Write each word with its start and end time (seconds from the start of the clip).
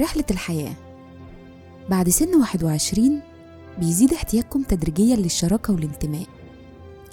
رحلة 0.00 0.24
الحياة. 0.30 0.74
بعد 1.90 2.08
سن 2.08 2.40
21 2.40 3.20
بيزيد 3.78 4.12
احتياجكم 4.12 4.62
تدريجيا 4.62 5.16
للشراكة 5.16 5.72
والانتماء. 5.74 6.26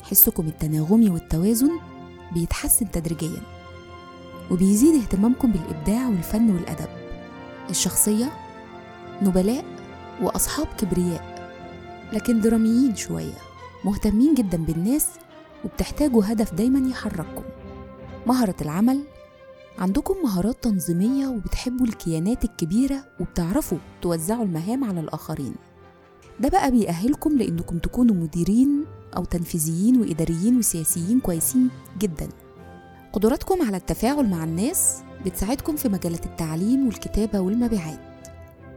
حسكم 0.04 0.48
التناغمي 0.48 1.10
والتوازن 1.10 1.72
بيتحسن 2.34 2.92
تدريجيا 2.92 3.42
وبيزيد 4.52 5.02
اهتمامكم 5.02 5.52
بالإبداع 5.52 6.08
والفن 6.08 6.50
والأدب. 6.50 6.90
الشخصية 7.70 8.32
نبلاء 9.22 9.66
وأصحاب 10.22 10.68
كبرياء 10.78 11.52
لكن 12.14 12.42
دراميين 12.42 12.96
شوية 12.96 13.38
مهتمين 13.86 14.34
جدا 14.34 14.58
بالناس 14.58 15.08
وبتحتاجوا 15.66 16.24
هدف 16.26 16.54
دايما 16.54 16.90
يحرككم. 16.90 17.44
مهرة 18.28 18.56
العمل 18.62 19.04
عندكم 19.82 20.16
مهارات 20.24 20.64
تنظيمية 20.64 21.28
وبتحبوا 21.28 21.86
الكيانات 21.86 22.46
الكبيرة 22.46 23.04
وبتعرفوا 23.20 23.78
توزعوا 24.02 24.44
المهام 24.44 24.84
على 24.84 25.00
الآخرين. 25.00 25.56
ده 26.40 26.50
بقى 26.50 26.72
بيأهلكم 26.72 27.38
لأنكم 27.38 27.78
تكونوا 27.78 28.16
مديرين 28.16 28.86
أو 29.18 29.26
تنفيذيين 29.26 30.02
وإداريين 30.02 30.58
وسياسيين 30.58 31.20
كويسين 31.20 31.70
جدا. 32.00 32.30
قدراتكم 33.14 33.62
على 33.62 33.78
التفاعل 33.78 34.30
مع 34.30 34.44
الناس 34.44 34.98
بتساعدكم 35.26 35.76
في 35.76 35.90
مجالات 35.90 36.26
التعليم 36.26 36.88
والكتابة 36.88 37.40
والمبيعات. 37.40 38.00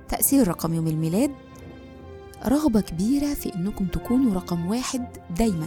تأثير 0.09 0.49
رقم 0.49 0.75
يوم 0.75 0.87
الميلاد 0.87 1.31
رغبة 2.47 2.81
كبيرة 2.81 3.35
في 3.35 3.55
إنكم 3.55 3.87
تكونوا 3.87 4.35
رقم 4.35 4.67
واحد 4.67 5.07
دايما 5.39 5.67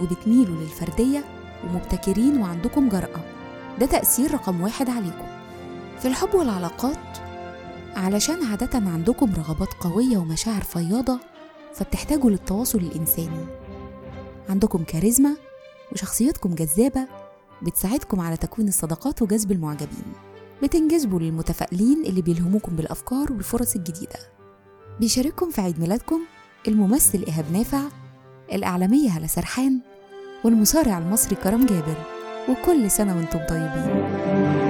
وبتميلوا 0.00 0.56
للفردية 0.56 1.24
ومبتكرين 1.64 2.40
وعندكم 2.40 2.88
جرأة. 2.88 3.41
ده 3.80 3.86
تأثير 3.86 4.34
رقم 4.34 4.60
واحد 4.60 4.90
عليكم. 4.90 5.26
في 5.98 6.08
الحب 6.08 6.34
والعلاقات 6.34 7.18
علشان 7.96 8.44
عادة 8.44 8.78
عندكم 8.90 9.32
رغبات 9.34 9.74
قوية 9.80 10.18
ومشاعر 10.18 10.62
فياضة 10.62 11.18
فبتحتاجوا 11.74 12.30
للتواصل 12.30 12.78
الإنساني. 12.78 13.46
عندكم 14.48 14.84
كاريزما 14.84 15.36
وشخصيتكم 15.92 16.54
جذابة 16.54 17.08
بتساعدكم 17.62 18.20
على 18.20 18.36
تكوين 18.36 18.68
الصداقات 18.68 19.22
وجذب 19.22 19.52
المعجبين. 19.52 20.12
بتنجذبوا 20.62 21.20
للمتفائلين 21.20 22.04
اللي 22.06 22.22
بيلهموكم 22.22 22.76
بالأفكار 22.76 23.32
والفرص 23.32 23.76
الجديدة. 23.76 24.18
بيشارككم 25.00 25.50
في 25.50 25.60
عيد 25.60 25.80
ميلادكم 25.80 26.20
الممثل 26.68 27.24
إيهاب 27.28 27.44
نافع 27.52 27.82
الإعلامية 28.52 29.10
هلا 29.10 29.26
سرحان 29.26 29.80
والمصارع 30.44 30.98
المصري 30.98 31.36
كرم 31.36 31.66
جابر. 31.66 32.21
وكل 32.48 32.90
سنة 32.90 33.16
وأنتم 33.16 33.38
طيبين. 33.48 34.61